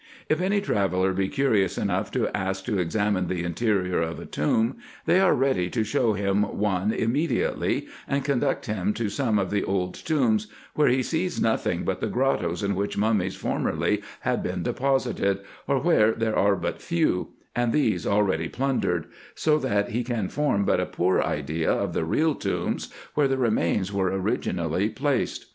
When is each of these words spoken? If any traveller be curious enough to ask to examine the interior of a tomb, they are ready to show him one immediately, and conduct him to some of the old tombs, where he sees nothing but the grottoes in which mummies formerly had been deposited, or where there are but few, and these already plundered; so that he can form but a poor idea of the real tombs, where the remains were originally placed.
If 0.29 0.41
any 0.41 0.61
traveller 0.61 1.13
be 1.13 1.27
curious 1.29 1.77
enough 1.77 2.09
to 2.13 2.35
ask 2.35 2.65
to 2.65 2.79
examine 2.79 3.27
the 3.27 3.43
interior 3.43 4.01
of 4.01 4.19
a 4.19 4.25
tomb, 4.25 4.77
they 5.05 5.19
are 5.19 5.35
ready 5.35 5.69
to 5.69 5.83
show 5.83 6.13
him 6.13 6.41
one 6.41 6.91
immediately, 6.91 7.85
and 8.07 8.25
conduct 8.25 8.65
him 8.65 8.95
to 8.95 9.09
some 9.09 9.37
of 9.37 9.51
the 9.51 9.63
old 9.63 9.93
tombs, 9.93 10.47
where 10.73 10.87
he 10.87 11.03
sees 11.03 11.39
nothing 11.39 11.83
but 11.83 11.99
the 12.01 12.07
grottoes 12.07 12.63
in 12.63 12.73
which 12.73 12.97
mummies 12.97 13.35
formerly 13.35 14.01
had 14.21 14.41
been 14.41 14.63
deposited, 14.63 15.41
or 15.67 15.77
where 15.79 16.13
there 16.13 16.35
are 16.35 16.55
but 16.55 16.81
few, 16.81 17.33
and 17.55 17.71
these 17.71 18.07
already 18.07 18.49
plundered; 18.49 19.05
so 19.35 19.59
that 19.59 19.89
he 19.89 20.03
can 20.03 20.29
form 20.29 20.65
but 20.65 20.79
a 20.79 20.87
poor 20.87 21.21
idea 21.21 21.71
of 21.71 21.93
the 21.93 22.05
real 22.05 22.33
tombs, 22.33 22.91
where 23.13 23.27
the 23.27 23.37
remains 23.37 23.93
were 23.93 24.07
originally 24.11 24.89
placed. 24.89 25.45